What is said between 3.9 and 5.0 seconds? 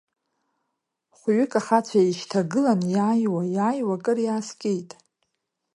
кыр иааскьеит.